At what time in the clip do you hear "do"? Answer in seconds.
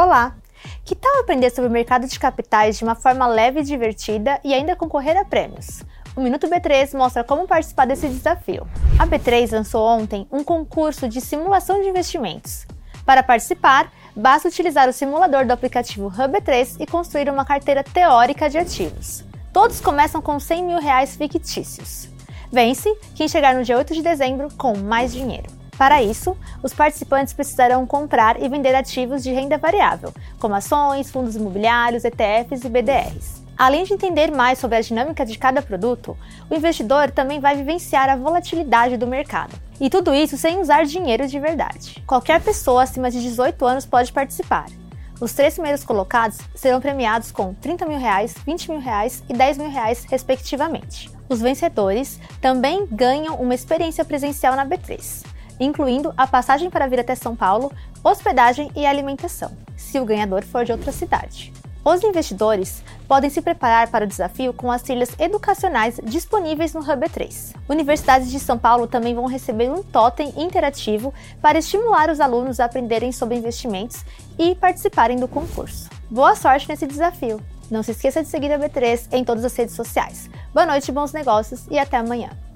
15.44-15.52, 38.98-39.06, 75.18-75.28